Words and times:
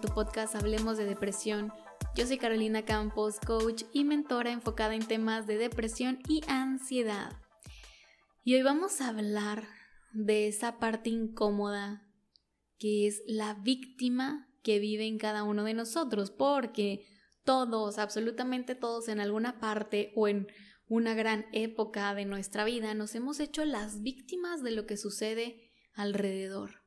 tu 0.00 0.08
podcast 0.08 0.54
Hablemos 0.54 0.98
de 0.98 1.06
Depresión. 1.06 1.72
Yo 2.14 2.26
soy 2.26 2.36
Carolina 2.36 2.84
Campos, 2.84 3.36
coach 3.40 3.84
y 3.92 4.04
mentora 4.04 4.50
enfocada 4.50 4.94
en 4.94 5.06
temas 5.06 5.46
de 5.46 5.56
depresión 5.56 6.18
y 6.28 6.42
ansiedad. 6.48 7.32
Y 8.44 8.54
hoy 8.54 8.62
vamos 8.62 9.00
a 9.00 9.08
hablar 9.08 9.66
de 10.12 10.48
esa 10.48 10.78
parte 10.78 11.08
incómoda 11.08 12.02
que 12.78 13.06
es 13.06 13.22
la 13.26 13.54
víctima 13.54 14.48
que 14.62 14.80
vive 14.80 15.06
en 15.06 15.18
cada 15.18 15.44
uno 15.44 15.64
de 15.64 15.72
nosotros, 15.72 16.30
porque 16.30 17.06
todos, 17.44 17.98
absolutamente 17.98 18.74
todos 18.74 19.08
en 19.08 19.20
alguna 19.20 19.60
parte 19.60 20.12
o 20.14 20.28
en 20.28 20.48
una 20.88 21.14
gran 21.14 21.46
época 21.52 22.14
de 22.14 22.26
nuestra 22.26 22.64
vida 22.64 22.92
nos 22.92 23.14
hemos 23.14 23.40
hecho 23.40 23.64
las 23.64 24.02
víctimas 24.02 24.62
de 24.62 24.72
lo 24.72 24.84
que 24.84 24.98
sucede 24.98 25.70
alrededor. 25.94 26.82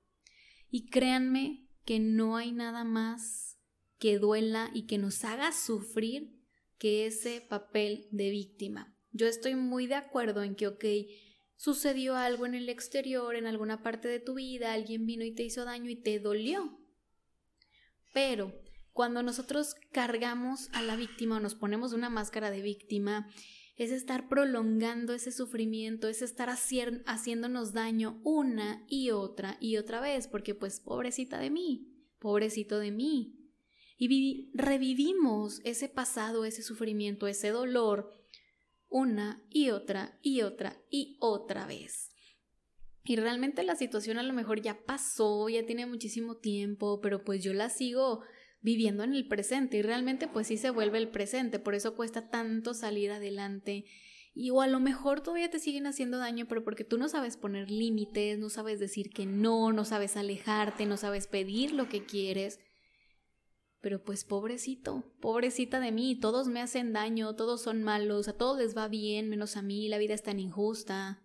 Y 0.69 0.89
créanme 0.89 1.68
que 1.89 1.99
no 1.99 2.37
hay 2.37 2.51
nada 2.51 2.83
más 2.83 3.57
que 3.97 4.19
duela 4.19 4.69
y 4.75 4.85
que 4.85 4.99
nos 4.99 5.23
haga 5.23 5.51
sufrir 5.51 6.39
que 6.77 7.07
ese 7.07 7.41
papel 7.41 8.07
de 8.11 8.29
víctima. 8.29 8.95
Yo 9.11 9.25
estoy 9.25 9.55
muy 9.55 9.87
de 9.87 9.95
acuerdo 9.95 10.43
en 10.43 10.53
que, 10.53 10.67
ok, 10.67 10.85
sucedió 11.55 12.15
algo 12.15 12.45
en 12.45 12.53
el 12.53 12.69
exterior, 12.69 13.35
en 13.35 13.47
alguna 13.47 13.81
parte 13.81 14.07
de 14.07 14.19
tu 14.19 14.35
vida, 14.35 14.73
alguien 14.73 15.07
vino 15.07 15.23
y 15.25 15.33
te 15.33 15.41
hizo 15.41 15.65
daño 15.65 15.89
y 15.89 15.95
te 15.95 16.19
dolió. 16.19 16.79
Pero 18.13 18.53
cuando 18.93 19.23
nosotros 19.23 19.73
cargamos 19.91 20.69
a 20.73 20.83
la 20.83 20.95
víctima 20.95 21.37
o 21.37 21.39
nos 21.39 21.55
ponemos 21.55 21.91
una 21.93 22.11
máscara 22.11 22.51
de 22.51 22.61
víctima 22.61 23.27
es 23.79 23.91
estar 23.91 24.27
prolongando 24.27 25.13
ese 25.13 25.31
sufrimiento, 25.31 26.09
es 26.09 26.21
estar 26.21 26.49
haciéndonos 26.49 27.71
daño 27.71 28.19
una 28.25 28.85
y 28.89 29.11
otra 29.11 29.55
y 29.61 29.77
otra 29.77 30.01
vez, 30.01 30.27
porque 30.27 30.53
pues 30.53 30.81
pobrecita 30.81 31.39
de 31.39 31.49
mí, 31.49 31.87
pobrecito 32.19 32.77
de 32.77 32.91
mí. 32.91 33.37
Y 33.97 34.51
revivimos 34.53 35.61
ese 35.63 35.87
pasado, 35.87 36.43
ese 36.43 36.61
sufrimiento, 36.61 37.25
ese 37.25 37.51
dolor, 37.51 38.11
una 38.89 39.41
y 39.49 39.69
otra 39.69 40.19
y 40.21 40.41
otra 40.41 40.83
y 40.89 41.15
otra 41.21 41.65
vez. 41.65 42.11
Y 43.05 43.15
realmente 43.15 43.63
la 43.63 43.77
situación 43.77 44.17
a 44.17 44.23
lo 44.23 44.33
mejor 44.33 44.61
ya 44.61 44.83
pasó, 44.85 45.47
ya 45.47 45.65
tiene 45.65 45.85
muchísimo 45.85 46.35
tiempo, 46.35 46.99
pero 46.99 47.23
pues 47.23 47.41
yo 47.41 47.53
la 47.53 47.69
sigo 47.69 48.23
viviendo 48.61 49.03
en 49.03 49.13
el 49.13 49.27
presente 49.27 49.77
y 49.77 49.81
realmente 49.81 50.27
pues 50.27 50.47
sí 50.47 50.57
se 50.57 50.69
vuelve 50.69 50.97
el 50.97 51.09
presente, 51.09 51.59
por 51.59 51.75
eso 51.75 51.95
cuesta 51.95 52.29
tanto 52.29 52.73
salir 52.73 53.11
adelante. 53.11 53.85
Y 54.33 54.51
o 54.51 54.61
a 54.61 54.67
lo 54.67 54.79
mejor 54.79 55.21
todavía 55.21 55.49
te 55.49 55.59
siguen 55.59 55.87
haciendo 55.87 56.17
daño, 56.17 56.47
pero 56.47 56.63
porque 56.63 56.83
tú 56.83 56.97
no 56.97 57.09
sabes 57.09 57.35
poner 57.35 57.69
límites, 57.69 58.37
no 58.39 58.49
sabes 58.49 58.79
decir 58.79 59.09
que 59.09 59.25
no, 59.25 59.73
no 59.73 59.85
sabes 59.85 60.17
alejarte, 60.17 60.85
no 60.85 60.97
sabes 60.97 61.27
pedir 61.27 61.73
lo 61.73 61.89
que 61.89 62.05
quieres. 62.05 62.59
Pero 63.81 64.03
pues 64.03 64.25
pobrecito, 64.25 65.03
pobrecita 65.21 65.79
de 65.79 65.91
mí, 65.91 66.19
todos 66.19 66.47
me 66.47 66.61
hacen 66.61 66.93
daño, 66.93 67.35
todos 67.35 67.61
son 67.61 67.81
malos, 67.81 68.27
a 68.27 68.37
todos 68.37 68.59
les 68.59 68.77
va 68.77 68.87
bien, 68.87 69.29
menos 69.29 69.55
a 69.57 69.61
mí, 69.61 69.87
la 69.87 69.97
vida 69.97 70.13
es 70.13 70.23
tan 70.23 70.39
injusta. 70.39 71.23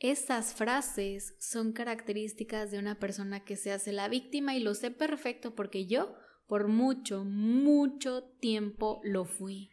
Estas 0.00 0.54
frases 0.54 1.34
son 1.38 1.72
características 1.72 2.70
de 2.70 2.78
una 2.78 2.98
persona 2.98 3.44
que 3.44 3.56
se 3.56 3.72
hace 3.72 3.92
la 3.92 4.08
víctima 4.08 4.56
y 4.56 4.60
lo 4.60 4.74
sé 4.74 4.90
perfecto 4.90 5.54
porque 5.54 5.86
yo 5.86 6.14
por 6.46 6.68
mucho, 6.68 7.24
mucho 7.24 8.24
tiempo 8.40 9.00
lo 9.02 9.24
fui. 9.24 9.70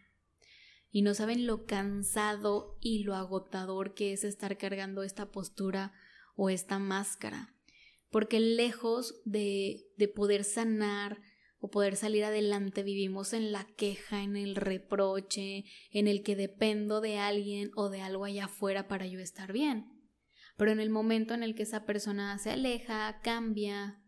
Y 0.89 1.02
no 1.02 1.13
saben 1.13 1.47
lo 1.47 1.66
cansado 1.66 2.78
y 2.81 3.03
lo 3.03 3.16
agotador 3.16 3.94
que 3.94 4.13
es 4.13 4.23
estar 4.23 4.58
cargando 4.58 5.03
esta 5.03 5.31
postura 5.31 5.94
o 6.35 6.50
esta 6.50 6.79
máscara. 6.79 7.56
Porque 8.09 8.40
lejos 8.40 9.22
de, 9.25 9.85
de 9.97 10.07
poder 10.07 10.44
sanar 10.44 11.22
o 11.59 11.69
poder 11.69 11.95
salir 11.95 12.25
adelante 12.25 12.84
vivimos 12.84 13.34
en 13.34 13.51
la 13.51 13.66
queja, 13.78 14.24
en 14.24 14.35
el 14.35 14.56
reproche, 14.56 15.66
en 15.91 16.07
el 16.07 16.24
que 16.24 16.35
dependo 16.35 17.00
de 17.00 17.19
alguien 17.19 17.72
o 17.75 17.90
de 17.90 18.01
algo 18.01 18.25
allá 18.25 18.45
afuera 18.45 18.88
para 18.88 19.06
yo 19.07 19.19
estar 19.19 19.53
bien. 19.53 20.00
Pero 20.61 20.73
en 20.73 20.79
el 20.79 20.91
momento 20.91 21.33
en 21.33 21.41
el 21.41 21.55
que 21.55 21.63
esa 21.63 21.88
persona 21.88 22.38
se 22.38 22.51
aleja, 22.51 23.19
cambia, 23.23 23.99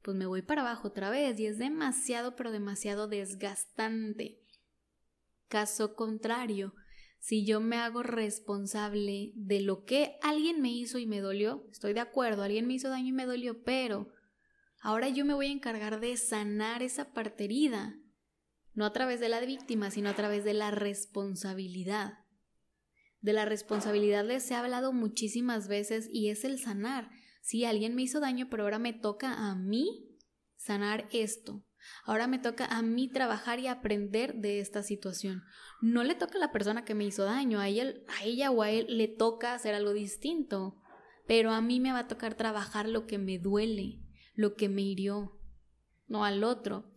pues 0.00 0.16
me 0.16 0.24
voy 0.24 0.40
para 0.40 0.62
abajo 0.62 0.88
otra 0.88 1.10
vez 1.10 1.38
y 1.38 1.44
es 1.44 1.58
demasiado, 1.58 2.34
pero 2.34 2.50
demasiado 2.50 3.08
desgastante. 3.08 4.40
Caso 5.48 5.94
contrario, 5.96 6.72
si 7.18 7.44
yo 7.44 7.60
me 7.60 7.76
hago 7.76 8.02
responsable 8.02 9.32
de 9.34 9.60
lo 9.60 9.84
que 9.84 10.16
alguien 10.22 10.62
me 10.62 10.72
hizo 10.72 10.96
y 10.96 11.06
me 11.06 11.20
dolió, 11.20 11.66
estoy 11.70 11.92
de 11.92 12.00
acuerdo, 12.00 12.42
alguien 12.42 12.66
me 12.66 12.72
hizo 12.72 12.88
daño 12.88 13.08
y 13.08 13.12
me 13.12 13.26
dolió, 13.26 13.62
pero 13.62 14.08
ahora 14.80 15.10
yo 15.10 15.26
me 15.26 15.34
voy 15.34 15.48
a 15.48 15.52
encargar 15.52 16.00
de 16.00 16.16
sanar 16.16 16.82
esa 16.82 17.12
parte 17.12 17.44
herida, 17.44 18.00
no 18.72 18.86
a 18.86 18.94
través 18.94 19.20
de 19.20 19.28
la 19.28 19.40
víctima, 19.40 19.90
sino 19.90 20.08
a 20.08 20.14
través 20.14 20.42
de 20.42 20.54
la 20.54 20.70
responsabilidad. 20.70 22.14
De 23.20 23.32
la 23.32 23.44
responsabilidad 23.44 24.24
les 24.24 24.50
he 24.50 24.54
hablado 24.54 24.92
muchísimas 24.92 25.68
veces 25.68 26.08
y 26.12 26.30
es 26.30 26.44
el 26.44 26.58
sanar. 26.58 27.10
Si 27.40 27.64
alguien 27.64 27.94
me 27.94 28.02
hizo 28.02 28.20
daño, 28.20 28.48
pero 28.50 28.64
ahora 28.64 28.78
me 28.78 28.92
toca 28.92 29.32
a 29.32 29.54
mí 29.54 30.16
sanar 30.56 31.08
esto. 31.12 31.64
Ahora 32.04 32.26
me 32.26 32.38
toca 32.38 32.66
a 32.66 32.82
mí 32.82 33.08
trabajar 33.08 33.60
y 33.60 33.66
aprender 33.66 34.34
de 34.34 34.60
esta 34.60 34.82
situación. 34.82 35.42
No 35.80 36.04
le 36.04 36.14
toca 36.14 36.36
a 36.36 36.40
la 36.40 36.52
persona 36.52 36.84
que 36.84 36.94
me 36.94 37.04
hizo 37.04 37.24
daño, 37.24 37.60
a 37.60 37.68
ella, 37.68 37.94
a 38.08 38.24
ella 38.24 38.50
o 38.50 38.62
a 38.62 38.70
él 38.70 38.86
le 38.88 39.08
toca 39.08 39.54
hacer 39.54 39.74
algo 39.74 39.92
distinto. 39.92 40.76
Pero 41.26 41.52
a 41.52 41.60
mí 41.60 41.80
me 41.80 41.92
va 41.92 42.00
a 42.00 42.08
tocar 42.08 42.34
trabajar 42.34 42.88
lo 42.88 43.06
que 43.06 43.18
me 43.18 43.38
duele, 43.38 44.00
lo 44.34 44.54
que 44.54 44.68
me 44.68 44.82
hirió, 44.82 45.38
no 46.06 46.24
al 46.24 46.44
otro. 46.44 46.92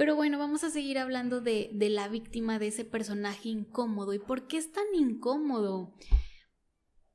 Pero 0.00 0.16
bueno, 0.16 0.38
vamos 0.38 0.64
a 0.64 0.70
seguir 0.70 0.96
hablando 0.96 1.42
de, 1.42 1.68
de 1.74 1.90
la 1.90 2.08
víctima, 2.08 2.58
de 2.58 2.68
ese 2.68 2.86
personaje 2.86 3.50
incómodo. 3.50 4.14
¿Y 4.14 4.18
por 4.18 4.46
qué 4.46 4.56
es 4.56 4.72
tan 4.72 4.86
incómodo? 4.94 5.94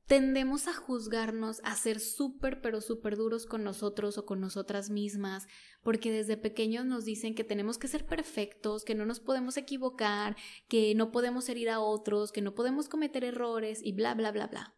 tendemos 0.06 0.68
a 0.68 0.72
juzgarnos, 0.72 1.60
a 1.64 1.74
ser 1.74 1.98
súper, 1.98 2.60
pero 2.60 2.80
súper 2.80 3.16
duros 3.16 3.44
con 3.44 3.64
nosotros 3.64 4.18
o 4.18 4.24
con 4.24 4.40
nosotras 4.40 4.88
mismas, 4.88 5.48
porque 5.82 6.12
desde 6.12 6.36
pequeños 6.36 6.84
nos 6.86 7.04
dicen 7.04 7.34
que 7.34 7.42
tenemos 7.42 7.76
que 7.76 7.88
ser 7.88 8.06
perfectos, 8.06 8.84
que 8.84 8.94
no 8.94 9.04
nos 9.04 9.18
podemos 9.18 9.56
equivocar, 9.56 10.36
que 10.68 10.94
no 10.94 11.10
podemos 11.10 11.48
herir 11.48 11.70
a 11.70 11.80
otros, 11.80 12.30
que 12.30 12.40
no 12.40 12.54
podemos 12.54 12.88
cometer 12.88 13.24
errores 13.24 13.80
y 13.82 13.94
bla, 13.94 14.14
bla, 14.14 14.30
bla, 14.30 14.46
bla. 14.46 14.76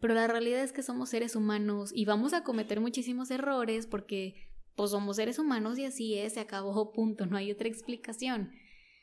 Pero 0.00 0.14
la 0.14 0.26
realidad 0.26 0.64
es 0.64 0.72
que 0.72 0.82
somos 0.82 1.10
seres 1.10 1.36
humanos 1.36 1.92
y 1.94 2.06
vamos 2.06 2.32
a 2.32 2.42
cometer 2.42 2.80
muchísimos 2.80 3.30
errores 3.30 3.86
porque 3.86 4.52
pues 4.76 4.90
somos 4.90 5.16
seres 5.16 5.38
humanos 5.38 5.78
y 5.78 5.84
así 5.84 6.14
es, 6.18 6.34
se 6.34 6.40
acabó, 6.40 6.92
punto, 6.92 7.26
no 7.26 7.36
hay 7.36 7.50
otra 7.50 7.68
explicación. 7.68 8.52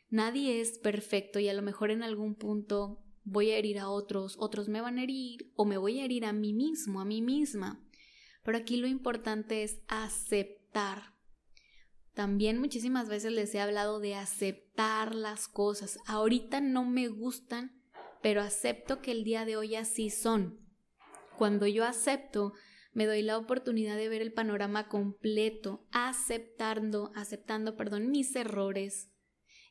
Nadie 0.10 0.60
es 0.60 0.78
perfecto 0.78 1.40
y 1.40 1.48
a 1.48 1.54
lo 1.54 1.62
mejor 1.62 1.92
en 1.92 2.04
algún 2.04 2.36
punto 2.36 3.02
voy 3.24 3.52
a 3.52 3.58
herir 3.58 3.80
a 3.80 3.90
otros, 3.90 4.36
otros 4.40 4.68
me 4.68 4.82
van 4.82 4.98
a 4.98 5.04
herir 5.04 5.52
o 5.56 5.66
me 5.66 5.78
voy 5.78 6.00
a 6.00 6.06
herir 6.06 6.26
a 6.26 6.34
mí 6.34 6.54
mismo, 6.54 7.00
a 7.00 7.06
mí 7.06 7.22
misma. 7.22 7.82
Pero 8.44 8.58
aquí 8.58 8.78
lo 8.78 8.88
importante 8.88 9.64
es 9.64 9.82
aceptar. 9.88 11.14
También 12.14 12.60
muchísimas 12.60 13.08
veces 13.08 13.32
les 13.32 13.54
he 13.56 13.62
hablado 13.62 14.00
de 14.00 14.16
aceptar 14.16 15.16
las 15.16 15.48
cosas. 15.48 15.98
Ahorita 16.08 16.60
no 16.60 16.84
me 16.84 17.08
gustan, 17.08 17.82
pero 18.22 18.42
acepto 18.42 19.02
que 19.02 19.12
el 19.12 19.24
día 19.24 19.46
de 19.46 19.56
hoy 19.56 19.76
así 19.76 20.10
son. 20.10 20.60
Cuando 21.38 21.68
yo 21.68 21.86
acepto, 21.86 22.54
me 22.94 23.06
doy 23.06 23.22
la 23.22 23.38
oportunidad 23.38 23.96
de 23.96 24.10
ver 24.10 24.22
el 24.22 24.34
panorama 24.34 24.90
completo, 24.90 25.86
aceptando, 25.92 27.12
aceptando, 27.16 27.78
perdón, 27.78 28.10
mis 28.10 28.36
errores 28.36 29.10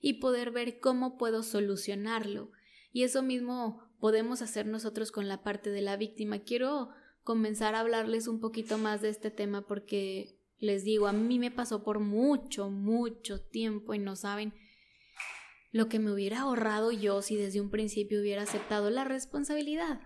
y 0.01 0.15
poder 0.15 0.51
ver 0.51 0.81
cómo 0.81 1.19
puedo 1.19 1.43
solucionarlo. 1.43 2.51
Y 2.93 3.03
eso 3.03 3.23
mismo 3.23 3.83
podemos 4.01 4.41
hacer 4.41 4.67
nosotros 4.67 5.13
con 5.13 5.29
la 5.29 5.43
parte 5.43 5.71
de 5.71 5.83
la 5.83 5.97
víctima. 5.97 6.41
Quiero 6.41 6.89
comenzar 7.23 7.75
a 7.75 7.81
hablarles 7.81 8.27
un 8.27 8.41
poquito 8.41 8.79
más 8.79 9.03
de 9.03 9.11
este 9.11 9.31
tema 9.31 9.67
porque 9.67 10.39
les 10.59 10.85
digo, 10.85 11.07
a 11.07 11.13
mí 11.13 11.39
me 11.39 11.51
pasó 11.51 11.83
por 11.83 12.01
mucho, 12.01 12.71
mucho 12.71 13.41
tiempo 13.41 13.95
y 13.95 13.99
no 13.99 14.17
saben 14.17 14.55
lo 15.73 15.89
que 15.89 15.99
me 15.99 16.11
hubiera 16.11 16.41
ahorrado 16.41 16.91
yo 16.91 17.23
si 17.23 17.37
desde 17.37 17.61
un 17.61 17.71
principio 17.71 18.21
hubiera 18.21 18.43
aceptado 18.43 18.91
la 18.91 19.05
responsabilidad 19.05 20.01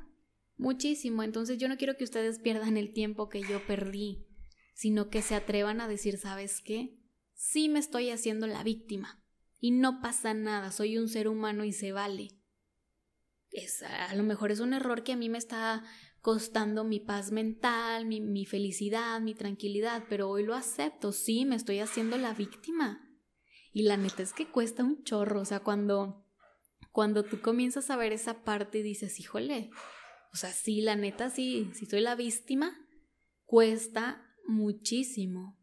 muchísimo. 0.56 1.22
Entonces 1.22 1.58
yo 1.58 1.68
no 1.68 1.76
quiero 1.76 1.96
que 1.96 2.04
ustedes 2.04 2.38
pierdan 2.38 2.76
el 2.76 2.92
tiempo 2.92 3.28
que 3.28 3.42
yo 3.42 3.64
perdí, 3.66 4.26
sino 4.74 5.08
que 5.08 5.22
se 5.22 5.34
atrevan 5.34 5.80
a 5.80 5.88
decir, 5.88 6.18
¿sabes 6.18 6.60
qué? 6.60 6.98
Sí 7.34 7.68
me 7.68 7.78
estoy 7.78 8.10
haciendo 8.10 8.46
la 8.46 8.62
víctima 8.62 9.22
y 9.58 9.70
no 9.70 10.00
pasa 10.00 10.34
nada, 10.34 10.70
soy 10.72 10.98
un 10.98 11.08
ser 11.08 11.28
humano 11.28 11.64
y 11.64 11.72
se 11.72 11.92
vale. 11.92 12.28
Es, 13.50 13.82
a 13.82 14.14
lo 14.14 14.22
mejor 14.22 14.50
es 14.50 14.60
un 14.60 14.72
error 14.74 15.04
que 15.04 15.12
a 15.12 15.16
mí 15.16 15.28
me 15.28 15.38
está 15.38 15.84
costando 16.20 16.84
mi 16.84 17.00
paz 17.00 17.32
mental, 17.32 18.06
mi, 18.06 18.20
mi 18.20 18.46
felicidad, 18.46 19.20
mi 19.20 19.34
tranquilidad, 19.34 20.04
pero 20.08 20.28
hoy 20.28 20.42
lo 20.42 20.54
acepto, 20.54 21.12
sí, 21.12 21.44
me 21.44 21.56
estoy 21.56 21.80
haciendo 21.80 22.16
la 22.18 22.34
víctima. 22.34 23.00
Y 23.72 23.82
la 23.82 23.96
neta 23.96 24.22
es 24.22 24.32
que 24.32 24.50
cuesta 24.50 24.84
un 24.84 25.02
chorro, 25.02 25.40
o 25.40 25.44
sea, 25.44 25.60
cuando, 25.60 26.26
cuando 26.92 27.24
tú 27.24 27.40
comienzas 27.40 27.90
a 27.90 27.96
ver 27.96 28.12
esa 28.12 28.44
parte 28.44 28.78
y 28.78 28.82
dices, 28.82 29.18
híjole, 29.18 29.70
o 30.34 30.36
sea, 30.36 30.52
sí, 30.52 30.80
la 30.80 30.96
neta, 30.96 31.30
sí, 31.30 31.70
si 31.74 31.86
soy 31.86 32.00
la 32.00 32.16
víctima, 32.16 32.76
cuesta 33.44 34.20
muchísimo. 34.46 35.56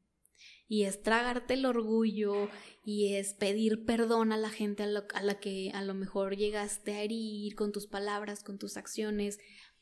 y 0.69 0.83
es 0.83 1.03
tragarte 1.03 1.55
el 1.55 1.65
orgullo 1.65 2.49
y 2.85 3.15
es 3.15 3.33
pedir 3.33 3.83
perdón 3.83 4.31
a 4.31 4.37
la 4.37 4.49
gente 4.49 4.83
a, 4.83 4.87
a, 5.13 5.21
la 5.21 5.39
que 5.41 5.71
a 5.73 5.83
lo 5.83 5.93
mejor 5.93 6.37
llegaste 6.37 6.93
a 6.93 7.01
herir 7.01 7.53
con 7.55 7.73
tus 7.73 7.87
palabras, 7.87 8.41
con 8.41 8.57
tus 8.57 8.77
acciones, 8.77 9.37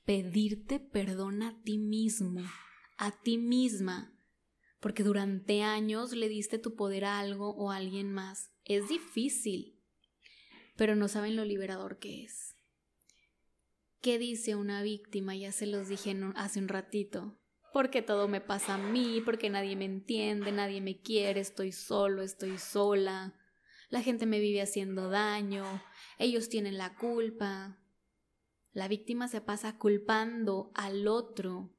pedirte 0.06 0.80
perdón 0.80 1.44
a 1.44 1.62
ti 1.62 1.78
mismo, 1.78 2.42
a 2.98 3.12
ti 3.22 3.38
misma, 3.38 4.20
porque 4.80 5.04
durante 5.04 5.62
años 5.62 6.14
le 6.14 6.28
diste 6.28 6.58
tu 6.58 6.76
poder 6.76 7.06
a 7.06 7.20
algo 7.20 7.52
o 7.52 7.70
a 7.70 7.76
alguien 7.76 8.12
más. 8.12 8.50
Es 8.66 8.90
difícil, 8.90 9.80
pero 10.76 10.96
no 10.96 11.08
saben 11.08 11.36
lo 11.36 11.46
liberador 11.46 12.00
que 12.00 12.24
es. 12.24 12.56
¿Qué 14.02 14.18
dice 14.18 14.56
una 14.56 14.82
víctima? 14.82 15.36
Ya 15.36 15.52
se 15.52 15.66
los 15.66 15.90
dije 15.90 16.16
hace 16.36 16.60
un 16.60 16.70
ratito. 16.70 17.38
Porque 17.74 18.02
todo 18.02 18.28
me 18.28 18.40
pasa 18.40 18.76
a 18.76 18.78
mí, 18.78 19.22
porque 19.24 19.50
nadie 19.50 19.76
me 19.76 19.86
entiende, 19.86 20.52
nadie 20.52 20.82
me 20.82 21.02
quiere, 21.02 21.42
estoy 21.42 21.72
solo, 21.72 22.22
estoy 22.22 22.58
sola. 22.58 23.36
La 23.90 24.02
gente 24.02 24.26
me 24.26 24.40
vive 24.40 24.62
haciendo 24.62 25.10
daño, 25.10 25.66
ellos 26.18 26.48
tienen 26.48 26.78
la 26.78 26.96
culpa. 26.96 27.78
La 28.72 28.88
víctima 28.88 29.28
se 29.28 29.42
pasa 29.42 29.78
culpando 29.78 30.72
al 30.76 31.08
otro, 31.08 31.76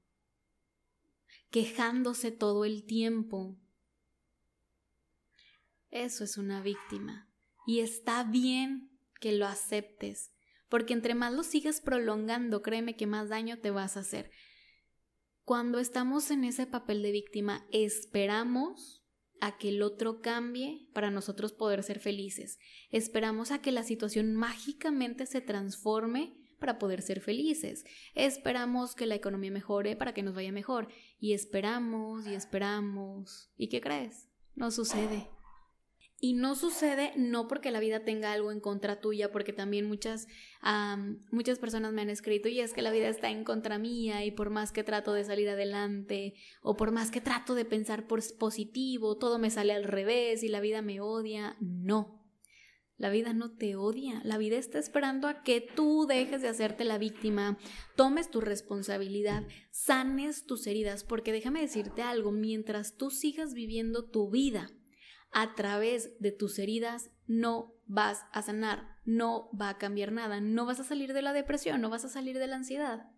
quejándose 1.50 2.30
todo 2.30 2.64
el 2.64 2.84
tiempo. 2.84 3.56
Eso 5.90 6.24
es 6.24 6.36
una 6.36 6.60
víctima. 6.60 7.28
Y 7.66 7.80
está 7.80 8.24
bien 8.24 8.90
que 9.20 9.32
lo 9.32 9.46
aceptes, 9.46 10.32
porque 10.70 10.94
entre 10.94 11.14
más 11.14 11.34
lo 11.34 11.42
sigas 11.42 11.82
prolongando, 11.82 12.62
créeme 12.62 12.96
que 12.96 13.06
más 13.06 13.28
daño 13.28 13.58
te 13.58 13.70
vas 13.70 13.96
a 13.96 14.00
hacer. 14.00 14.30
Cuando 15.44 15.80
estamos 15.80 16.30
en 16.30 16.44
ese 16.44 16.66
papel 16.66 17.02
de 17.02 17.12
víctima, 17.12 17.66
esperamos 17.72 19.04
a 19.40 19.58
que 19.58 19.70
el 19.70 19.82
otro 19.82 20.20
cambie 20.20 20.88
para 20.94 21.10
nosotros 21.10 21.52
poder 21.52 21.82
ser 21.82 21.98
felices. 21.98 22.58
Esperamos 22.90 23.50
a 23.50 23.60
que 23.60 23.72
la 23.72 23.82
situación 23.82 24.34
mágicamente 24.34 25.26
se 25.26 25.40
transforme 25.40 26.36
para 26.60 26.78
poder 26.78 27.02
ser 27.02 27.20
felices. 27.20 27.84
Esperamos 28.14 28.94
que 28.94 29.06
la 29.06 29.14
economía 29.14 29.50
mejore 29.50 29.96
para 29.96 30.14
que 30.14 30.22
nos 30.22 30.34
vaya 30.34 30.52
mejor. 30.52 30.88
Y 31.18 31.32
esperamos 31.32 32.26
y 32.26 32.34
esperamos. 32.34 33.50
¿Y 33.56 33.68
qué 33.68 33.80
crees? 33.80 34.28
No 34.54 34.70
sucede. 34.70 35.26
Y 36.22 36.34
no 36.34 36.54
sucede 36.54 37.12
no 37.16 37.48
porque 37.48 37.70
la 37.70 37.80
vida 37.80 38.04
tenga 38.04 38.32
algo 38.32 38.52
en 38.52 38.60
contra 38.60 39.00
tuya, 39.00 39.32
porque 39.32 39.54
también 39.54 39.86
muchas, 39.86 40.28
muchas 41.30 41.58
personas 41.58 41.94
me 41.94 42.02
han 42.02 42.10
escrito 42.10 42.48
y 42.48 42.60
es 42.60 42.74
que 42.74 42.82
la 42.82 42.90
vida 42.90 43.08
está 43.08 43.30
en 43.30 43.42
contra 43.42 43.78
mía 43.78 44.22
y 44.26 44.30
por 44.30 44.50
más 44.50 44.70
que 44.70 44.84
trato 44.84 45.14
de 45.14 45.24
salir 45.24 45.48
adelante 45.48 46.34
o 46.60 46.76
por 46.76 46.92
más 46.92 47.10
que 47.10 47.22
trato 47.22 47.54
de 47.54 47.64
pensar 47.64 48.06
por 48.06 48.20
positivo, 48.38 49.16
todo 49.16 49.38
me 49.38 49.48
sale 49.48 49.72
al 49.72 49.84
revés 49.84 50.42
y 50.42 50.48
la 50.48 50.60
vida 50.60 50.82
me 50.82 51.00
odia. 51.00 51.56
No, 51.58 52.20
la 52.98 53.08
vida 53.08 53.32
no 53.32 53.56
te 53.56 53.76
odia, 53.76 54.20
la 54.22 54.36
vida 54.36 54.58
está 54.58 54.78
esperando 54.78 55.26
a 55.26 55.42
que 55.42 55.62
tú 55.62 56.04
dejes 56.06 56.42
de 56.42 56.48
hacerte 56.48 56.84
la 56.84 56.98
víctima, 56.98 57.56
tomes 57.96 58.30
tu 58.30 58.42
responsabilidad, 58.42 59.48
sanes 59.70 60.44
tus 60.44 60.66
heridas, 60.66 61.02
porque 61.02 61.32
déjame 61.32 61.62
decirte 61.62 62.02
algo, 62.02 62.30
mientras 62.30 62.98
tú 62.98 63.10
sigas 63.10 63.54
viviendo 63.54 64.04
tu 64.04 64.28
vida 64.28 64.70
a 65.32 65.54
través 65.54 66.18
de 66.20 66.32
tus 66.32 66.58
heridas, 66.58 67.10
no 67.26 67.74
vas 67.86 68.24
a 68.32 68.42
sanar, 68.42 68.98
no 69.04 69.50
va 69.58 69.70
a 69.70 69.78
cambiar 69.78 70.12
nada, 70.12 70.40
no 70.40 70.66
vas 70.66 70.80
a 70.80 70.84
salir 70.84 71.12
de 71.12 71.22
la 71.22 71.32
depresión, 71.32 71.80
no 71.80 71.90
vas 71.90 72.04
a 72.04 72.08
salir 72.08 72.38
de 72.38 72.46
la 72.46 72.56
ansiedad, 72.56 73.10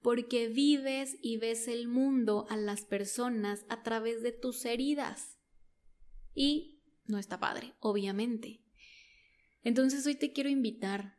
porque 0.00 0.48
vives 0.48 1.16
y 1.20 1.36
ves 1.36 1.68
el 1.68 1.88
mundo 1.88 2.46
a 2.48 2.56
las 2.56 2.84
personas 2.84 3.64
a 3.68 3.82
través 3.82 4.22
de 4.22 4.32
tus 4.32 4.64
heridas. 4.64 5.38
Y 6.34 6.82
no 7.06 7.18
está 7.18 7.38
padre, 7.38 7.74
obviamente. 7.80 8.62
Entonces 9.62 10.06
hoy 10.06 10.14
te 10.14 10.32
quiero 10.32 10.50
invitar 10.50 11.18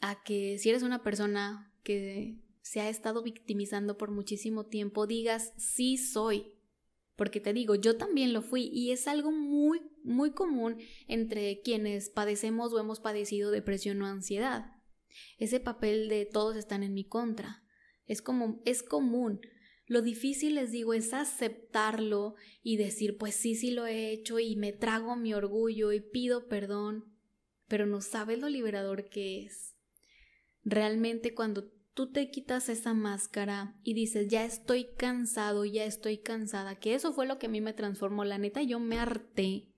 a 0.00 0.22
que 0.22 0.58
si 0.58 0.68
eres 0.68 0.82
una 0.82 1.02
persona 1.02 1.72
que 1.82 2.40
se 2.62 2.80
ha 2.80 2.88
estado 2.88 3.22
victimizando 3.22 3.96
por 3.98 4.10
muchísimo 4.10 4.66
tiempo, 4.66 5.06
digas 5.06 5.52
sí 5.56 5.96
soy. 5.96 6.53
Porque 7.16 7.40
te 7.40 7.52
digo, 7.52 7.74
yo 7.74 7.96
también 7.96 8.32
lo 8.32 8.42
fui 8.42 8.70
y 8.72 8.90
es 8.90 9.06
algo 9.06 9.30
muy, 9.30 9.80
muy 10.02 10.32
común 10.32 10.78
entre 11.06 11.60
quienes 11.62 12.10
padecemos 12.10 12.72
o 12.72 12.80
hemos 12.80 13.00
padecido 13.00 13.50
depresión 13.50 14.02
o 14.02 14.06
ansiedad. 14.06 14.66
Ese 15.38 15.60
papel 15.60 16.08
de 16.08 16.26
todos 16.26 16.56
están 16.56 16.82
en 16.82 16.94
mi 16.94 17.04
contra. 17.04 17.62
Es 18.06 18.20
como, 18.20 18.60
es 18.64 18.82
común. 18.82 19.40
Lo 19.86 20.02
difícil, 20.02 20.56
les 20.56 20.72
digo, 20.72 20.94
es 20.94 21.12
aceptarlo 21.12 22.34
y 22.62 22.76
decir, 22.76 23.16
pues 23.18 23.34
sí, 23.34 23.54
sí 23.54 23.70
lo 23.70 23.86
he 23.86 24.10
hecho 24.10 24.38
y 24.38 24.56
me 24.56 24.72
trago 24.72 25.14
mi 25.14 25.34
orgullo 25.34 25.92
y 25.92 26.00
pido 26.00 26.48
perdón 26.48 27.14
pero 27.68 27.86
no 27.86 28.00
sabes 28.00 28.38
lo 28.38 28.48
liberador 28.48 29.08
que 29.08 29.44
es. 29.44 29.74
Realmente 30.62 31.34
cuando 31.34 31.72
tú 31.94 32.10
te 32.10 32.30
quitas 32.30 32.68
esa 32.68 32.92
máscara 32.92 33.78
y 33.84 33.94
dices, 33.94 34.28
ya 34.28 34.44
estoy 34.44 34.88
cansado, 34.96 35.64
ya 35.64 35.84
estoy 35.84 36.18
cansada, 36.18 36.74
que 36.78 36.94
eso 36.94 37.12
fue 37.12 37.26
lo 37.26 37.38
que 37.38 37.46
a 37.46 37.48
mí 37.48 37.60
me 37.60 37.72
transformó, 37.72 38.24
la 38.24 38.36
neta, 38.36 38.62
yo 38.62 38.80
me 38.80 38.98
harté. 38.98 39.72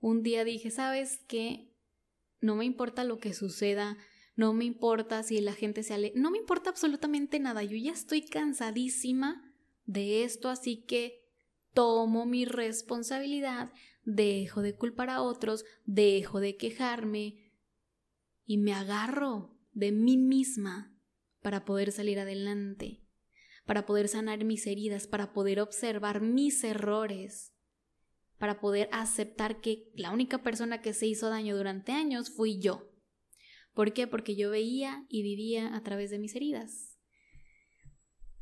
Un 0.00 0.22
día 0.22 0.44
dije, 0.44 0.70
¿sabes 0.70 1.20
qué? 1.26 1.74
No 2.40 2.54
me 2.54 2.64
importa 2.64 3.02
lo 3.02 3.18
que 3.18 3.34
suceda, 3.34 3.98
no 4.36 4.52
me 4.52 4.64
importa 4.64 5.24
si 5.24 5.40
la 5.40 5.52
gente 5.52 5.82
se 5.82 5.94
ale, 5.94 6.12
no 6.14 6.30
me 6.30 6.38
importa 6.38 6.70
absolutamente 6.70 7.40
nada, 7.40 7.64
yo 7.64 7.76
ya 7.76 7.92
estoy 7.92 8.22
cansadísima 8.22 9.52
de 9.84 10.22
esto, 10.22 10.48
así 10.48 10.84
que 10.84 11.24
tomo 11.74 12.24
mi 12.24 12.44
responsabilidad, 12.44 13.72
dejo 14.04 14.62
de 14.62 14.76
culpar 14.76 15.10
a 15.10 15.22
otros, 15.22 15.64
dejo 15.86 16.38
de 16.38 16.56
quejarme 16.56 17.52
y 18.46 18.58
me 18.58 18.72
agarro 18.72 19.58
de 19.72 19.90
mí 19.90 20.16
misma 20.16 20.97
para 21.48 21.64
poder 21.64 21.92
salir 21.92 22.18
adelante, 22.18 23.00
para 23.64 23.86
poder 23.86 24.08
sanar 24.08 24.44
mis 24.44 24.66
heridas, 24.66 25.06
para 25.06 25.32
poder 25.32 25.60
observar 25.60 26.20
mis 26.20 26.62
errores, 26.62 27.54
para 28.36 28.60
poder 28.60 28.90
aceptar 28.92 29.62
que 29.62 29.90
la 29.94 30.10
única 30.10 30.42
persona 30.42 30.82
que 30.82 30.92
se 30.92 31.06
hizo 31.06 31.30
daño 31.30 31.56
durante 31.56 31.92
años 31.92 32.28
fui 32.28 32.60
yo. 32.60 32.92
¿Por 33.72 33.94
qué? 33.94 34.06
Porque 34.06 34.36
yo 34.36 34.50
veía 34.50 35.06
y 35.08 35.22
vivía 35.22 35.74
a 35.74 35.82
través 35.82 36.10
de 36.10 36.18
mis 36.18 36.36
heridas. 36.36 36.98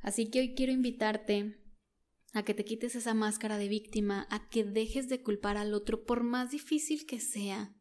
Así 0.01 0.29
que 0.29 0.41
hoy 0.41 0.55
quiero 0.57 0.73
invitarte 0.73 1.61
a 2.33 2.45
que 2.45 2.55
te 2.55 2.65
quites 2.65 2.97
esa 2.97 3.15
máscara 3.15 3.57
de 3.57 3.69
víctima, 3.69 4.27
a 4.31 4.49
que 4.49 4.65
dejes 4.65 5.09
de 5.09 5.23
culpar 5.23 5.59
al 5.59 5.75
otro 5.75 6.05
por 6.05 6.25
más 6.25 6.51
difícil 6.51 7.07
que 7.07 7.21
sea. 7.21 7.73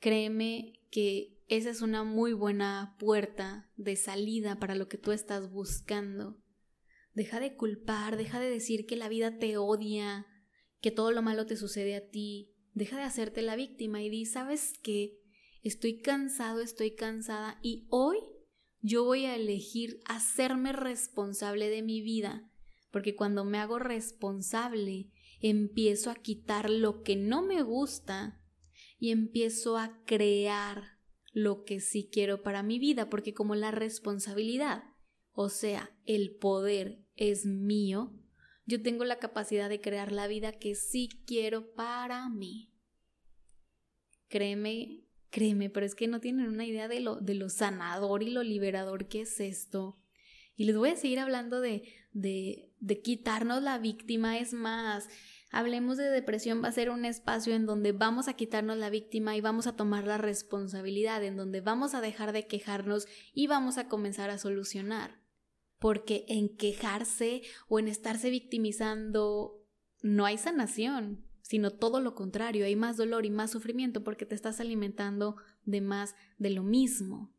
Créeme 0.00 0.80
que 0.90 1.31
esa 1.48 1.70
es 1.70 1.82
una 1.82 2.04
muy 2.04 2.32
buena 2.32 2.96
puerta 2.98 3.70
de 3.76 3.96
salida 3.96 4.58
para 4.58 4.74
lo 4.74 4.88
que 4.88 4.98
tú 4.98 5.12
estás 5.12 5.50
buscando. 5.50 6.40
Deja 7.14 7.40
de 7.40 7.56
culpar, 7.56 8.16
deja 8.16 8.40
de 8.40 8.48
decir 8.48 8.86
que 8.86 8.96
la 8.96 9.08
vida 9.08 9.38
te 9.38 9.56
odia, 9.56 10.26
que 10.80 10.90
todo 10.90 11.12
lo 11.12 11.22
malo 11.22 11.46
te 11.46 11.56
sucede 11.56 11.94
a 11.94 12.08
ti. 12.08 12.54
Deja 12.72 12.96
de 12.96 13.02
hacerte 13.02 13.42
la 13.42 13.56
víctima 13.56 14.02
y 14.02 14.08
di, 14.08 14.24
¿sabes 14.24 14.72
qué? 14.82 15.18
Estoy 15.62 16.00
cansado, 16.00 16.60
estoy 16.60 16.94
cansada 16.94 17.58
y 17.62 17.86
hoy 17.90 18.16
yo 18.80 19.04
voy 19.04 19.26
a 19.26 19.36
elegir 19.36 20.00
hacerme 20.06 20.72
responsable 20.72 21.68
de 21.68 21.82
mi 21.82 22.00
vida 22.00 22.48
porque 22.92 23.16
cuando 23.16 23.44
me 23.44 23.58
hago 23.58 23.80
responsable, 23.80 25.10
empiezo 25.40 26.10
a 26.10 26.14
quitar 26.14 26.70
lo 26.70 27.02
que 27.02 27.16
no 27.16 27.42
me 27.42 27.62
gusta 27.62 28.40
y 28.98 29.10
empiezo 29.10 29.78
a 29.78 30.04
crear 30.04 31.00
lo 31.32 31.64
que 31.64 31.80
sí 31.80 32.08
quiero 32.12 32.42
para 32.42 32.62
mi 32.62 32.78
vida, 32.78 33.08
porque 33.08 33.34
como 33.34 33.54
la 33.54 33.70
responsabilidad, 33.70 34.84
o 35.32 35.48
sea, 35.48 35.90
el 36.04 36.36
poder 36.36 37.04
es 37.16 37.46
mío, 37.46 38.12
yo 38.64 38.82
tengo 38.82 39.04
la 39.04 39.18
capacidad 39.18 39.68
de 39.68 39.80
crear 39.80 40.12
la 40.12 40.28
vida 40.28 40.52
que 40.52 40.74
sí 40.74 41.08
quiero 41.26 41.72
para 41.74 42.28
mí. 42.28 42.70
Créeme, 44.28 45.04
créeme, 45.30 45.68
pero 45.68 45.84
es 45.84 45.94
que 45.94 46.06
no 46.06 46.20
tienen 46.20 46.48
una 46.48 46.64
idea 46.64 46.86
de 46.86 47.00
lo, 47.00 47.16
de 47.16 47.34
lo 47.34 47.48
sanador 47.48 48.22
y 48.22 48.30
lo 48.30 48.42
liberador 48.42 49.08
que 49.08 49.22
es 49.22 49.40
esto. 49.40 49.98
Y 50.54 50.64
les 50.64 50.76
voy 50.76 50.90
a 50.90 50.96
seguir 50.96 51.18
hablando 51.18 51.60
de, 51.60 51.82
de, 52.12 52.72
de 52.78 53.00
quitarnos 53.00 53.62
la 53.62 53.78
víctima. 53.78 54.38
Es 54.38 54.52
más, 54.52 55.08
Hablemos 55.54 55.98
de 55.98 56.08
depresión 56.08 56.64
va 56.64 56.68
a 56.68 56.72
ser 56.72 56.88
un 56.88 57.04
espacio 57.04 57.54
en 57.54 57.66
donde 57.66 57.92
vamos 57.92 58.26
a 58.26 58.32
quitarnos 58.32 58.78
la 58.78 58.88
víctima 58.88 59.36
y 59.36 59.42
vamos 59.42 59.66
a 59.66 59.76
tomar 59.76 60.06
la 60.06 60.16
responsabilidad, 60.16 61.22
en 61.22 61.36
donde 61.36 61.60
vamos 61.60 61.94
a 61.94 62.00
dejar 62.00 62.32
de 62.32 62.46
quejarnos 62.46 63.06
y 63.34 63.48
vamos 63.48 63.76
a 63.76 63.86
comenzar 63.86 64.30
a 64.30 64.38
solucionar. 64.38 65.20
Porque 65.78 66.24
en 66.26 66.56
quejarse 66.56 67.42
o 67.68 67.78
en 67.78 67.88
estarse 67.88 68.30
victimizando 68.30 69.62
no 70.00 70.24
hay 70.24 70.38
sanación, 70.38 71.22
sino 71.42 71.70
todo 71.70 72.00
lo 72.00 72.14
contrario, 72.14 72.64
hay 72.64 72.74
más 72.74 72.96
dolor 72.96 73.26
y 73.26 73.30
más 73.30 73.50
sufrimiento 73.50 74.02
porque 74.02 74.24
te 74.24 74.34
estás 74.34 74.58
alimentando 74.58 75.36
de 75.64 75.82
más 75.82 76.14
de 76.38 76.48
lo 76.48 76.62
mismo. 76.62 77.30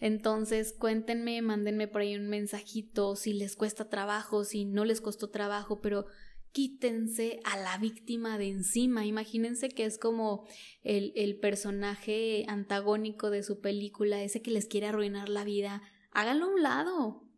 Entonces, 0.00 0.74
cuéntenme, 0.76 1.40
mándenme 1.40 1.86
por 1.86 2.00
ahí 2.00 2.16
un 2.16 2.28
mensajito 2.28 3.14
si 3.14 3.32
les 3.32 3.54
cuesta 3.54 3.88
trabajo, 3.88 4.42
si 4.42 4.64
no 4.64 4.84
les 4.84 5.00
costó 5.00 5.30
trabajo, 5.30 5.80
pero 5.80 6.06
quítense 6.54 7.40
a 7.42 7.58
la 7.58 7.76
víctima 7.78 8.38
de 8.38 8.48
encima. 8.48 9.04
Imagínense 9.04 9.68
que 9.68 9.84
es 9.84 9.98
como 9.98 10.46
el, 10.82 11.12
el, 11.16 11.36
personaje 11.40 12.44
antagónico 12.46 13.30
de 13.30 13.42
su 13.42 13.60
película, 13.60 14.22
ese 14.22 14.40
que 14.40 14.52
les 14.52 14.66
quiere 14.66 14.86
arruinar 14.86 15.28
la 15.28 15.42
vida. 15.42 15.82
Háganlo 16.12 16.46
a 16.46 16.54
un 16.54 16.62
lado 16.62 17.28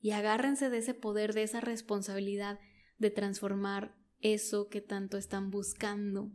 y 0.00 0.12
agárrense 0.12 0.70
de 0.70 0.78
ese 0.78 0.94
poder, 0.94 1.34
de 1.34 1.42
esa 1.42 1.60
responsabilidad 1.60 2.58
de 2.96 3.10
transformar 3.10 3.94
eso 4.20 4.68
que 4.68 4.80
tanto 4.80 5.18
están 5.18 5.50
buscando. 5.50 6.32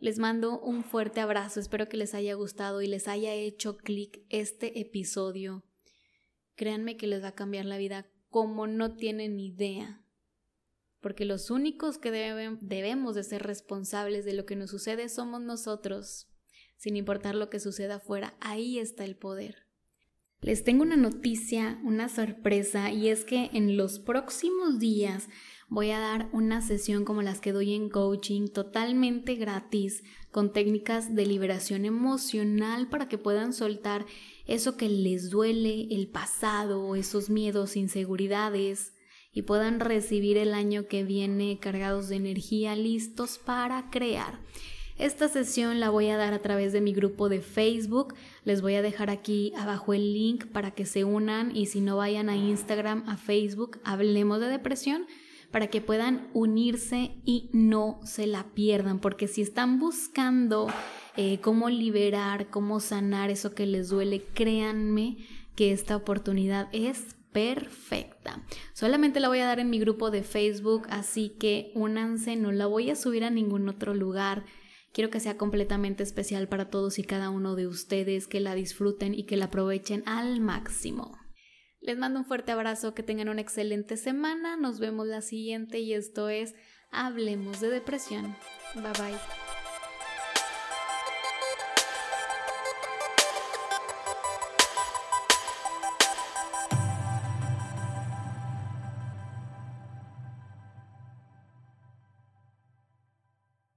Les 0.00 0.18
mando 0.18 0.58
un 0.58 0.82
fuerte 0.82 1.20
abrazo, 1.20 1.60
espero 1.60 1.90
que 1.90 1.98
les 1.98 2.14
haya 2.14 2.32
gustado 2.34 2.80
y 2.80 2.86
les 2.86 3.06
haya 3.06 3.34
hecho 3.34 3.76
clic 3.76 4.24
este 4.30 4.80
episodio. 4.80 5.62
Créanme 6.54 6.96
que 6.96 7.06
les 7.06 7.22
va 7.22 7.28
a 7.28 7.34
cambiar 7.34 7.66
la 7.66 7.76
vida 7.76 8.06
como 8.30 8.66
no 8.66 8.96
tienen 8.96 9.38
idea 9.40 10.07
porque 11.00 11.24
los 11.24 11.50
únicos 11.50 11.98
que 11.98 12.10
debemos 12.10 13.14
de 13.14 13.24
ser 13.24 13.42
responsables 13.42 14.24
de 14.24 14.34
lo 14.34 14.46
que 14.46 14.56
nos 14.56 14.70
sucede 14.70 15.08
somos 15.08 15.40
nosotros, 15.40 16.28
sin 16.76 16.96
importar 16.96 17.34
lo 17.34 17.50
que 17.50 17.60
suceda 17.60 17.96
afuera, 17.96 18.36
ahí 18.40 18.78
está 18.78 19.04
el 19.04 19.16
poder. 19.16 19.68
Les 20.40 20.62
tengo 20.62 20.82
una 20.82 20.96
noticia, 20.96 21.80
una 21.82 22.08
sorpresa, 22.08 22.92
y 22.92 23.08
es 23.08 23.24
que 23.24 23.50
en 23.52 23.76
los 23.76 23.98
próximos 23.98 24.78
días 24.78 25.28
voy 25.68 25.90
a 25.90 25.98
dar 25.98 26.30
una 26.32 26.62
sesión 26.62 27.04
como 27.04 27.22
las 27.22 27.40
que 27.40 27.52
doy 27.52 27.74
en 27.74 27.90
coaching 27.90 28.46
totalmente 28.46 29.34
gratis, 29.34 30.04
con 30.30 30.52
técnicas 30.52 31.14
de 31.14 31.26
liberación 31.26 31.84
emocional 31.84 32.88
para 32.88 33.08
que 33.08 33.18
puedan 33.18 33.52
soltar 33.52 34.06
eso 34.46 34.76
que 34.76 34.88
les 34.88 35.30
duele, 35.30 35.88
el 35.90 36.08
pasado, 36.08 36.94
esos 36.94 37.30
miedos, 37.30 37.76
inseguridades, 37.76 38.92
y 39.32 39.42
puedan 39.42 39.80
recibir 39.80 40.36
el 40.36 40.54
año 40.54 40.86
que 40.86 41.04
viene 41.04 41.58
cargados 41.58 42.08
de 42.08 42.16
energía, 42.16 42.76
listos 42.76 43.38
para 43.38 43.90
crear. 43.90 44.40
Esta 44.98 45.28
sesión 45.28 45.78
la 45.78 45.90
voy 45.90 46.08
a 46.08 46.16
dar 46.16 46.34
a 46.34 46.40
través 46.40 46.72
de 46.72 46.80
mi 46.80 46.92
grupo 46.92 47.28
de 47.28 47.40
Facebook. 47.40 48.14
Les 48.44 48.62
voy 48.62 48.74
a 48.74 48.82
dejar 48.82 49.10
aquí 49.10 49.52
abajo 49.56 49.94
el 49.94 50.12
link 50.12 50.46
para 50.46 50.72
que 50.72 50.86
se 50.86 51.04
unan 51.04 51.54
y 51.54 51.66
si 51.66 51.80
no 51.80 51.96
vayan 51.96 52.28
a 52.28 52.36
Instagram, 52.36 53.04
a 53.08 53.16
Facebook, 53.16 53.78
hablemos 53.84 54.40
de 54.40 54.48
depresión 54.48 55.06
para 55.52 55.68
que 55.68 55.80
puedan 55.80 56.28
unirse 56.34 57.12
y 57.24 57.48
no 57.52 58.00
se 58.04 58.26
la 58.26 58.52
pierdan, 58.54 58.98
porque 58.98 59.28
si 59.28 59.40
están 59.40 59.78
buscando 59.78 60.66
eh, 61.16 61.38
cómo 61.40 61.70
liberar, 61.70 62.50
cómo 62.50 62.80
sanar 62.80 63.30
eso 63.30 63.54
que 63.54 63.66
les 63.66 63.88
duele, 63.88 64.22
créanme 64.34 65.16
que 65.54 65.72
esta 65.72 65.96
oportunidad 65.96 66.68
es 66.72 67.16
perfecta. 67.32 68.42
Solamente 68.72 69.20
la 69.20 69.28
voy 69.28 69.40
a 69.40 69.46
dar 69.46 69.60
en 69.60 69.70
mi 69.70 69.78
grupo 69.78 70.10
de 70.10 70.22
Facebook, 70.22 70.86
así 70.90 71.30
que 71.38 71.72
únanse, 71.74 72.36
no 72.36 72.52
la 72.52 72.66
voy 72.66 72.90
a 72.90 72.96
subir 72.96 73.24
a 73.24 73.30
ningún 73.30 73.68
otro 73.68 73.94
lugar. 73.94 74.44
Quiero 74.92 75.10
que 75.10 75.20
sea 75.20 75.36
completamente 75.36 76.02
especial 76.02 76.48
para 76.48 76.70
todos 76.70 76.98
y 76.98 77.04
cada 77.04 77.30
uno 77.30 77.54
de 77.54 77.66
ustedes, 77.66 78.26
que 78.26 78.40
la 78.40 78.54
disfruten 78.54 79.14
y 79.14 79.24
que 79.24 79.36
la 79.36 79.46
aprovechen 79.46 80.02
al 80.06 80.40
máximo. 80.40 81.18
Les 81.80 81.96
mando 81.96 82.20
un 82.20 82.24
fuerte 82.24 82.52
abrazo, 82.52 82.94
que 82.94 83.02
tengan 83.02 83.28
una 83.28 83.40
excelente 83.40 83.96
semana, 83.96 84.56
nos 84.56 84.80
vemos 84.80 85.06
la 85.06 85.22
siguiente 85.22 85.78
y 85.78 85.94
esto 85.94 86.28
es 86.28 86.54
Hablemos 86.90 87.60
de 87.60 87.68
Depresión. 87.68 88.36
Bye 88.74 88.92
bye. 88.98 89.47